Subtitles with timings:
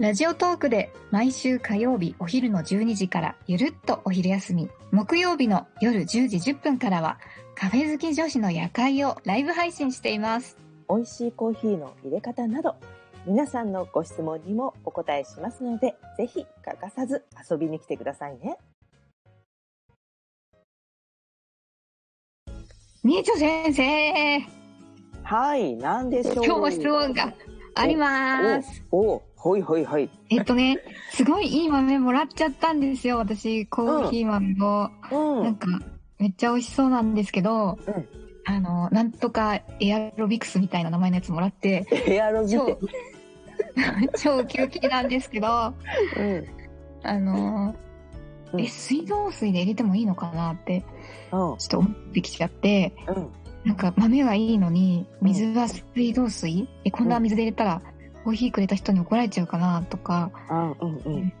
[0.00, 7.18] ラジオトークで毎週火曜日お昼の12時からゆるっとお昼休み、木曜日の夜10時10分からは
[7.54, 10.56] カフェ好き女子の夜会をライブ配信しています。
[10.88, 12.76] 美味しいコーヒーの入れ方など
[13.26, 18.56] 皆さんのご質問にもお答えしますのでぜひ欠かさず遊びに来てくださいね。
[23.04, 24.46] みえちょ先生、
[25.24, 27.34] はい、なんでしょう今日も質問が
[27.74, 28.82] あります。
[28.90, 30.10] お、お、ほいほいほい。
[30.28, 30.78] えっとね、
[31.12, 34.90] すごいいい豆もらっちゃったんですよ、私、コーヒー豆を。
[35.10, 35.44] うん。
[35.44, 35.66] なんか、
[36.18, 38.08] めっちゃ美味しそうなんですけど、うん
[38.44, 42.78] あの、なんとかエアロビクスみたいな名前のやつもらって、エアロビ超で。
[44.18, 45.74] 超ウキウキなんですけど、あ
[46.16, 46.22] う
[47.18, 47.24] ん。
[47.24, 47.74] の、
[48.52, 50.84] うんえ、水道水で入れてもいいのかなって、
[51.32, 51.56] うん。
[51.56, 53.28] ちょっと思ってきちゃって、うん。
[53.64, 56.68] なんか豆はいいのに、水は水道水？
[56.84, 57.82] え、こんな水で入れたら、
[58.24, 61.32] コーヒーくれた人に怒られちゃうかなとか、あうんうん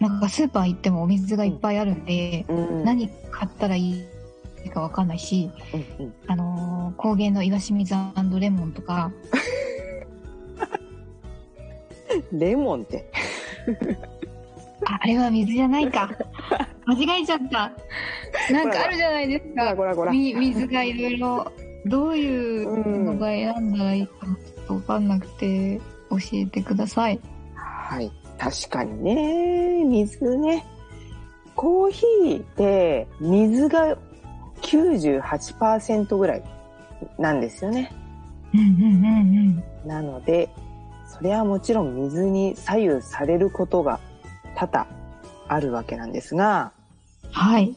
[0.00, 2.84] なんかスーパー行ってもお水がいっぱいあるんで、うん。
[2.84, 3.90] 何買ったらい
[4.64, 6.14] いかわかんないし、うんうん。
[6.26, 7.94] あのー高原の岩清水
[8.40, 9.12] レモンとか、
[12.32, 13.10] レモンって。
[14.86, 16.10] あ、あれは水じゃないか。
[16.86, 17.72] 間違えちゃった。
[18.52, 19.76] なんかあるじゃないですか。
[19.76, 20.12] こらこら。
[20.12, 21.52] み水がいろいろ、
[21.86, 27.20] どういうのが選んだらいいかわかんなくて、教えてください。
[27.54, 28.10] はい。
[28.38, 29.84] 確かにね。
[29.84, 30.66] 水ね。
[31.54, 33.96] コーヒーって水が
[34.62, 36.42] 98%ぐらい
[37.18, 37.92] なんですよね。
[38.54, 40.50] うんうんうんなので、
[41.08, 44.00] それはもちろん水に左右されることが
[44.54, 44.86] 多々
[45.48, 46.72] あるわけなんですが、
[47.24, 47.30] うん。
[47.30, 47.74] はい。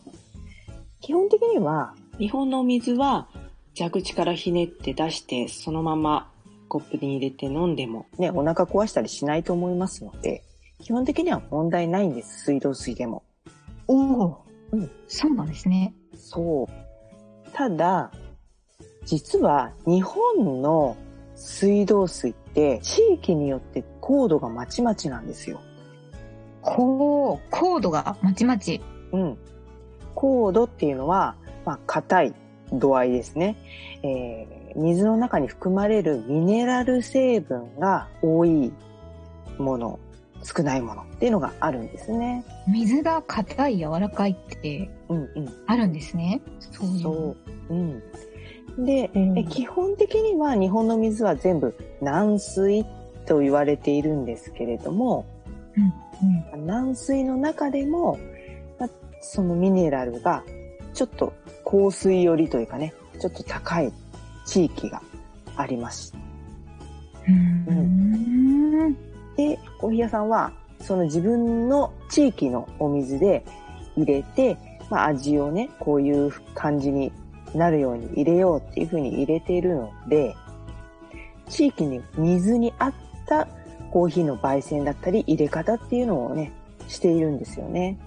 [1.02, 3.28] 基本的には日本のお水は
[3.76, 6.30] 蛇口からひねって出してそのまま
[6.74, 10.42] コップに入れて飲んでもね、お腹壊したりしないと思いますので、
[10.80, 13.22] 基本的には問題ないんです、水道水でも。
[13.88, 14.38] おお。
[14.72, 15.94] うんそうなんですね。
[16.16, 16.68] そう。
[17.54, 18.12] ただ、
[19.06, 20.98] 実は日本の
[21.36, 25.62] 水道水って地域によって高度がまちまちなんですよ。
[26.64, 28.18] こう、コードが？
[28.24, 28.82] まちまち。
[29.12, 29.38] うん。
[30.16, 31.36] 高度っていうのは、
[31.66, 32.34] まあ、硬い
[32.72, 33.58] 度合いですね。
[34.02, 38.72] えー水の中に含まれるミネラル成分が多い
[39.58, 40.00] もの、
[40.44, 42.44] 少ないものっていうのがあるんですね。
[42.68, 45.54] 水が硬い、柔らかいってうんうん。
[45.68, 46.42] あるんですね。
[46.60, 47.00] そういう。
[47.02, 47.36] そ
[47.70, 47.74] う。
[47.74, 48.04] うん。
[48.86, 52.86] で、うんえ基本的には日本の水は全部軟水
[53.26, 55.26] と言われているんですけれども、
[55.78, 56.66] うんうん。
[56.66, 58.18] 軟水の中でも、
[58.80, 58.90] ま
[59.22, 60.44] そのミネラルが
[60.94, 63.94] ちょっと硬水寄りというかね、ちょっと高い
[64.46, 65.02] 地域が
[65.56, 66.14] あります。
[67.28, 68.94] うん。
[69.36, 73.46] で、コーヒー屋さんは、その自分の地域のお水で
[73.96, 74.58] 入れて、
[74.90, 77.12] まあ、味をね、こういう感じに
[77.56, 80.36] なるように入れようっていうふうに入れているので、
[81.50, 82.94] 地域に水に合っ
[83.26, 83.48] た
[83.92, 86.52] コーヒーの焙煎だったり入れ方っていうのをね、
[86.88, 87.98] しているんですよね。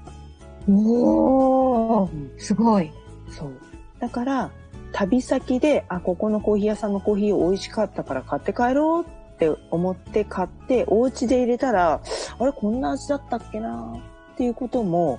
[0.69, 2.91] おーうんすごい。
[3.31, 3.53] そう。
[4.01, 4.51] だから、
[4.97, 12.01] 旅先で、あ、ここのコーヒー屋さんのコーヒー美味しかったから買って帰ろうって思って買って、お家で入れたら、
[12.39, 14.03] あれ、こんな味だったっけな
[14.33, 15.19] っていうことも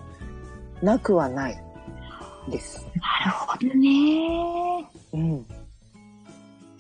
[0.82, 1.64] なくはない
[2.50, 2.88] です。
[2.96, 4.90] なるほどね。
[5.14, 5.46] うん。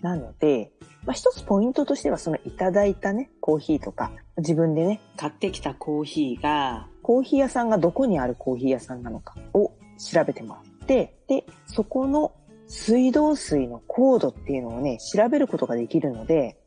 [0.02, 0.72] なので、
[1.06, 12.32] まあ、一つポイントとしては、そのいただいたね、コーヒーとか、自分でね、買ってきたコーヒーが、コーヒー屋さんがどこにあるコーヒー屋さんなのかを調べてもらって、で、そこの
[12.68, 16.58] 水道水の高度っていうのをね、調べることができるので、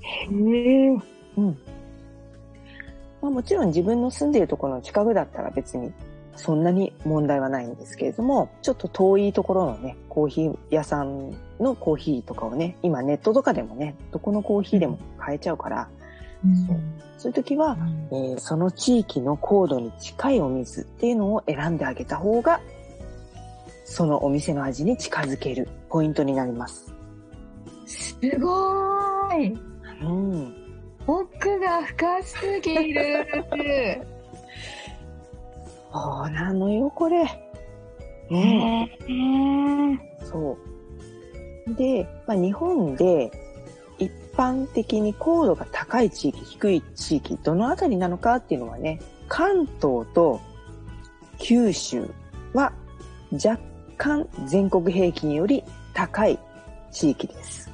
[0.00, 0.98] へえ。
[1.36, 1.58] うん。
[3.20, 5.92] まあもちろん自分の住んでいるところの近くだったら別に
[6.36, 15.88] そんなに問題はないんですけれども、ちょっと遠いところのね、コーヒー屋さんのコーヒーとかをね、今ネットとかでもね、どこのコーヒーでも買えちゃうから、
[16.66, 16.76] そう
[17.18, 17.76] そういう時は、
[18.10, 22.60] えーその地域の高度に近いお水っていうのを選んであげた方が、
[23.84, 26.92] そのお店の味に近づけるポイントになります。
[27.86, 29.58] すごーい。
[30.02, 30.54] うん。
[31.06, 33.26] 奥が深すぎる。
[35.92, 37.22] そうなのよ、これ。
[38.30, 38.88] うんへ
[39.94, 40.16] え。
[40.24, 40.56] そ
[41.66, 41.74] う。
[41.74, 43.30] で、まあ、日本で
[43.98, 50.40] 一般的に高度が高い地域、低い地域、どのあたりなのかっていうのはね、関東と
[51.38, 52.08] 九州
[52.54, 52.72] は
[53.32, 53.58] 若
[54.02, 55.62] 干全国平均より
[55.94, 56.36] 高い
[56.90, 57.70] 地域です。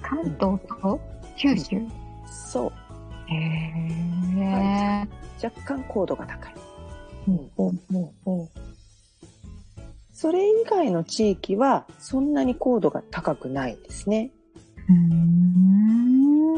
[0.00, 1.00] 関東と
[1.36, 1.82] 九州。
[2.30, 2.72] そう。
[3.26, 3.34] へ
[4.40, 5.08] え。
[5.42, 6.54] 若干高度が高い。
[7.26, 8.48] ほうほうほ
[10.12, 14.30] それ以外の地域はそんなに高度が高くないですね。
[14.88, 14.92] う。
[14.92, 16.54] ん。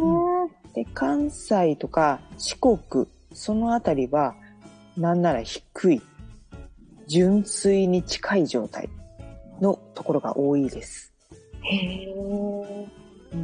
[0.74, 4.34] で、関西とか四国、そのあたりは、
[4.98, 6.02] なんなら低い、
[7.10, 8.88] 純粋に近い状態
[9.60, 11.12] のところが多いです。
[11.62, 12.86] へえ。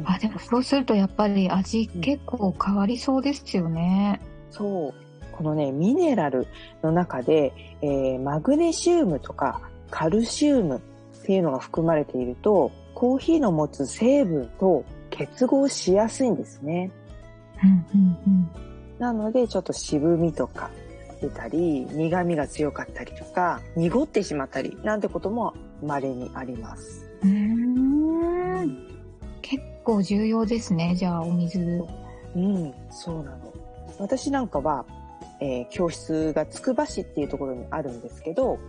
[0.05, 4.21] あ、でもそうするとやっぱり味結構変わりそうですよね。
[4.51, 4.93] そう。
[5.33, 6.47] このね、ミネラル
[6.81, 9.59] の中で、えーマグネシウムとか
[9.91, 16.89] カルシウムっていうのが含まれていると、コーヒーの持つ成分と結合しやすいんですね。
[17.61, 18.49] うんうんうん。
[18.97, 20.71] なので、ちょっと渋みとか
[21.21, 27.09] 出たり、苦味が強かったりとか、濁ってしまったり、なんてことも稀にあります。
[27.23, 28.87] うーん
[29.41, 31.59] 結構重要ですね、じゃあお水。
[31.59, 33.53] うん、そうなの。
[33.99, 34.85] 私なんかは、
[35.39, 38.59] えー教室がつくば市っていうところにあるんですけど、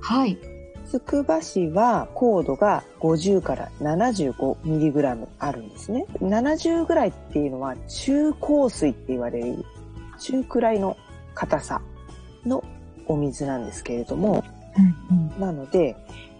[0.00, 0.38] はい。
[0.86, 6.06] つくば市は高度が50から75ミリグラムあるんですね。
[6.20, 9.64] 70ぐらいっていうのは中硬水って言われる
[10.18, 10.96] 中くらいの
[11.34, 11.80] 硬さ
[12.46, 12.64] の
[13.06, 14.44] お水なんですけれども、
[15.10, 15.40] うんうん。
[15.40, 15.96] なので、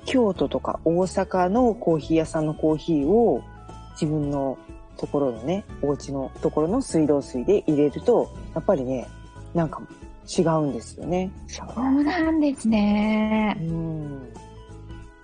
[0.06, 3.42] 京都とか大阪のコーヒー屋さんのコーヒーを
[3.92, 4.58] 自分の
[4.96, 9.06] ところのね、お家のところの水道水で入れると、やっぱりね、
[9.54, 9.80] なんか
[10.38, 11.30] 違うんですよね。
[11.46, 13.62] そうなんですねう。
[13.64, 14.28] ん。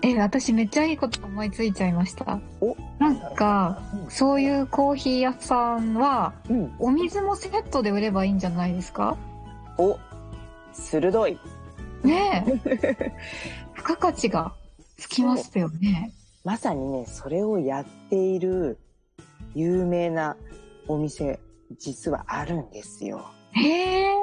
[0.03, 2.41] え、私めっちゃいいこと思いついちゃいました。
[2.61, 6.73] おなんか、そういうコーヒー屋さんは、うん。
[6.79, 9.17] お水もセットで売ればいいんじゃないですか？
[9.79, 9.99] お、
[10.73, 11.39] 鋭い。
[12.03, 13.15] ねえ。
[13.77, 14.55] 付加価値が
[14.97, 16.13] つきますよね。
[16.45, 18.79] まさにね、それをやっている
[19.55, 20.37] 有名な
[20.89, 21.39] お店、
[21.79, 23.27] 実はあるんですよ。
[23.53, 24.15] へえ、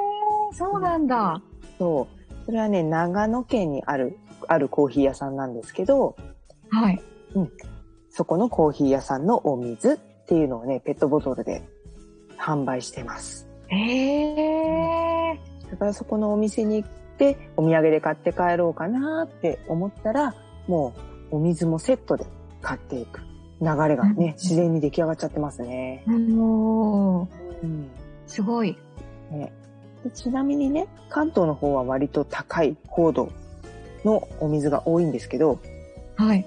[0.52, 1.40] そうなんだ。
[1.78, 2.44] そう。
[2.46, 4.18] それはね、長野県にある、
[4.48, 6.16] あるコーヒー屋さんなんですけど、
[6.70, 7.00] はい。
[8.10, 9.96] そこのコーヒー屋さんのお水っ
[10.26, 11.62] ていうのをね、ペットボトルで
[12.36, 13.48] 販売してます。
[13.68, 15.07] へえ。
[15.70, 20.34] だからそこのお店に行って、お土産で買って帰ろうかなって思ったら、
[20.66, 20.94] も
[21.30, 22.26] うお水もセットで
[22.60, 23.20] 買っていく
[23.60, 26.04] 流れがね、自然に出来上がっちゃってますね。
[26.08, 27.26] おー、
[27.62, 27.90] うん。
[28.26, 28.76] すごい。
[29.30, 29.52] ね。
[30.04, 33.32] でちなみにね、関東の方は割と高い高度
[34.04, 35.58] のお水が多いんですけど、
[36.14, 36.46] はい。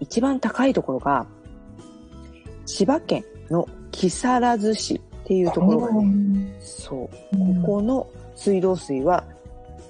[0.00, 1.26] 一番高いところが、
[2.64, 7.62] 千葉県の木更津市っていうところがね、そう、うん。
[7.62, 8.06] ここの
[8.40, 9.22] 水道水は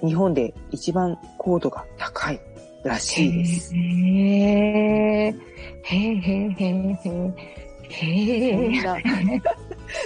[0.01, 2.41] 日本で一番高度が高い
[2.83, 3.73] らしいです。
[3.73, 5.35] へえ。
[5.83, 6.99] へえへえへえ
[7.89, 8.71] へえ。
[8.71, 8.97] へそんな、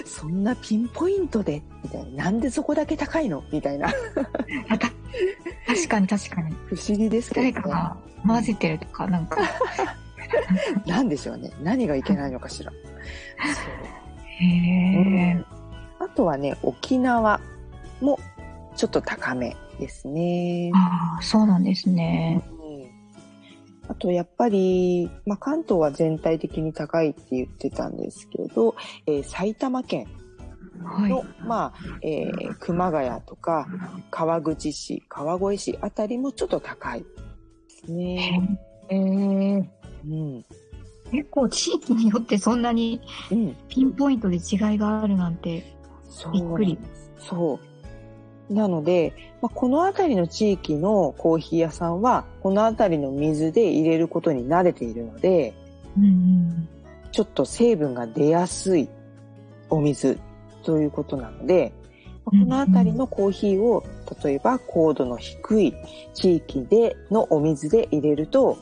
[0.06, 2.26] そんなピンポイントで、みたいな。
[2.26, 3.44] なんでそこだけ高いの？
[3.52, 3.92] みたいな。
[5.66, 6.54] 確かに確かに。
[6.68, 7.52] 不思議ですけど、ね。
[7.52, 9.38] 誰かが混ぜてるとか、なんか。
[10.86, 11.52] なんでしょうね。
[11.64, 12.72] 何がいけないのかしら。
[12.72, 15.44] へえ。
[16.00, 17.40] あとはね、沖縄
[18.02, 18.20] も
[18.76, 20.72] ちょっと高めですね。
[20.76, 22.42] ああ、そうなんですね。
[22.52, 22.56] うん
[23.88, 30.08] あと、やっぱり、まあ、関東は全体的に高いって言ってたんですけど、えー埼玉県
[30.84, 31.12] はい。
[31.12, 33.68] の、まあ、えー熊谷とか、
[34.10, 37.06] 川口市、川越市あたりもちょっと高いで
[37.86, 38.58] すね。
[38.90, 39.70] へえ。
[40.08, 40.46] うん。
[41.12, 43.00] 結構地域によってそんなに
[43.32, 43.56] うん。
[43.70, 45.64] ピンポイントで違いがあるなんて
[46.34, 46.80] びっくり。
[47.20, 47.75] そう。
[48.50, 55.54] なので、まあ、この辺りの地域のコーヒー屋さんは、この辺りの水で入れることに慣れているので、
[55.98, 56.68] うんうん。
[57.12, 58.90] ちょっと成分が出やすい
[59.70, 60.20] お水
[60.64, 61.74] ということなので、
[62.26, 63.84] まあこの辺りのコーヒーを、
[64.24, 65.74] 例えば高度の低い
[66.14, 68.58] 地域でのお水で入れると、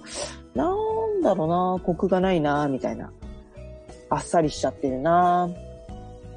[0.54, 3.12] なんだろうな、コクがないな、みたいな。
[4.10, 5.50] あっさりしちゃってるな、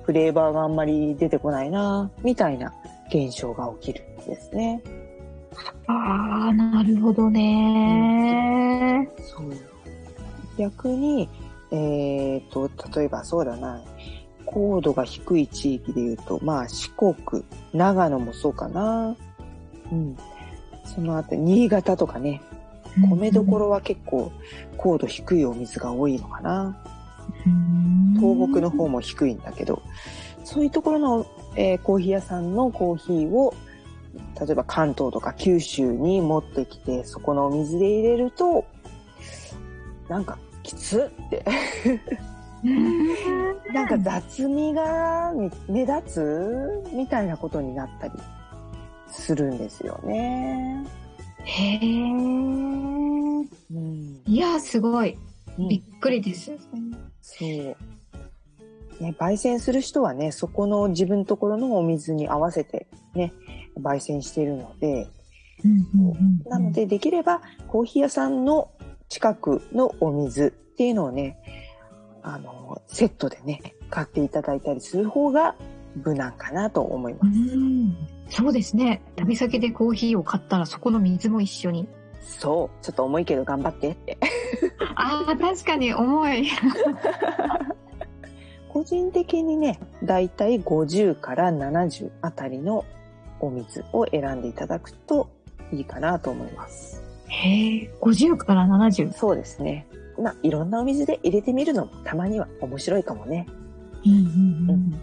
[0.05, 2.73] フレーバーがあんまり出てこないな、みたいな
[3.09, 4.83] 現象が起きるんですね。
[5.87, 9.09] ああ、なるほどね。
[9.21, 9.53] そう。
[10.59, 11.29] 逆に、
[11.71, 13.83] えっ、と、例えばそうだな、
[14.45, 19.17] 高度が低い地域で言うと、まあ四国、長野もそうかな。
[19.93, 20.17] うん。
[20.85, 22.43] その後、新潟とかね、
[23.11, 24.33] 米どころは結構
[24.77, 26.77] 高度低いお水が多いのかな。
[27.47, 27.77] うん
[28.17, 29.83] 東北の方も低いんだけど、
[30.45, 33.55] そういうところの、えーコーヒー屋さんのコーヒーを、
[34.41, 38.65] 例えば関東とか九州に持ってきて、そこのお水で入れると、
[40.09, 41.45] なんか、きつって、
[42.65, 48.13] う んなんか雑味がみ目立つみたいなことになったり
[49.09, 50.85] するんですよね。
[51.45, 51.79] へえ。
[51.79, 54.21] うん。
[54.27, 55.17] いや、すごい。
[55.59, 56.53] うんびっくりです。
[57.23, 57.77] そう。
[59.01, 63.33] ね、焙煎する人はね、そこの自分のところのお水に合わせてね、
[63.81, 65.09] 焙煎しているので、
[66.47, 68.71] なの、でできればコーヒー屋さんの
[69.09, 71.39] 近くのお水っていうのをね、
[72.23, 75.55] あの、セットでね、買っていただいたりする方が
[76.03, 77.57] 無難かなと思いまうす。
[77.57, 77.97] ん
[78.29, 79.03] そうですね。
[79.17, 81.89] 旅先でコーヒーを買ったらそこの水も一緒に。
[82.21, 82.85] そう。
[82.85, 84.19] ちょっと重いけど頑張ってって。
[84.97, 86.49] ああ、確かに重い。
[88.77, 92.85] 個人的にね、だいたい50から70あたりの
[93.41, 95.31] お水を選んでいただくと
[95.73, 97.03] いいかなと思います。
[97.29, 99.15] へえ、50から70。
[99.15, 99.87] そうですね。
[100.21, 103.47] まあ、いろんなお水で入れてみるのもたまには面白いかもね。
[104.05, 105.01] うんうんうん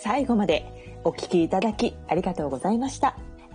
[0.00, 0.64] 最後まで
[1.04, 3.18] お聞きいただきありがとうございました。